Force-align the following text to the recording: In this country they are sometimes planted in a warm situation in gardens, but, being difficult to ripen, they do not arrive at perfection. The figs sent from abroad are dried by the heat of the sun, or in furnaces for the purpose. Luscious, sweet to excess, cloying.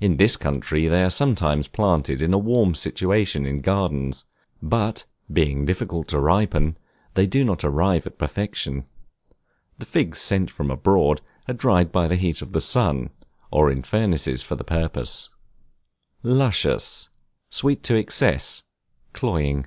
In 0.00 0.16
this 0.16 0.38
country 0.38 0.88
they 0.88 1.04
are 1.04 1.10
sometimes 1.10 1.68
planted 1.68 2.22
in 2.22 2.32
a 2.32 2.38
warm 2.38 2.74
situation 2.74 3.44
in 3.44 3.60
gardens, 3.60 4.24
but, 4.62 5.04
being 5.30 5.66
difficult 5.66 6.08
to 6.08 6.18
ripen, 6.18 6.78
they 7.12 7.26
do 7.26 7.44
not 7.44 7.62
arrive 7.62 8.06
at 8.06 8.16
perfection. 8.16 8.86
The 9.78 9.84
figs 9.84 10.18
sent 10.18 10.50
from 10.50 10.70
abroad 10.70 11.20
are 11.46 11.52
dried 11.52 11.92
by 11.92 12.08
the 12.08 12.16
heat 12.16 12.40
of 12.40 12.52
the 12.54 12.60
sun, 12.62 13.10
or 13.50 13.70
in 13.70 13.82
furnaces 13.82 14.42
for 14.42 14.54
the 14.56 14.64
purpose. 14.64 15.28
Luscious, 16.22 17.10
sweet 17.50 17.82
to 17.82 17.96
excess, 17.96 18.62
cloying. 19.12 19.66